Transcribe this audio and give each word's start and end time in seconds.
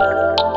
you 0.00 0.49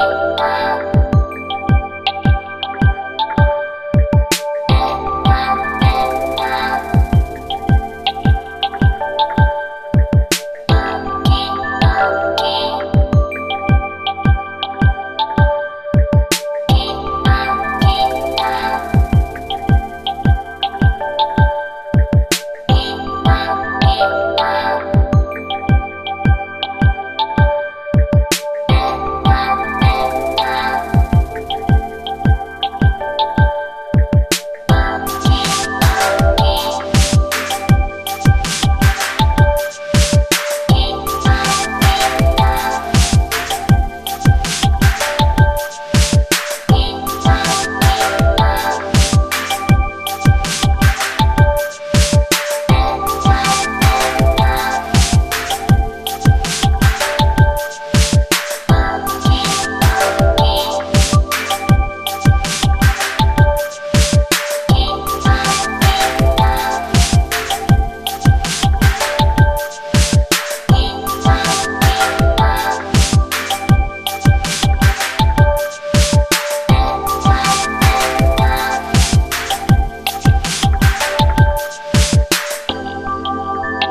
Música 0.00 0.59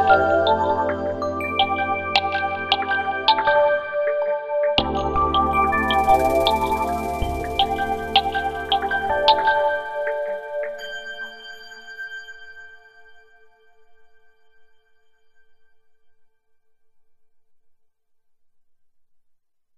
Bye. 0.10 0.39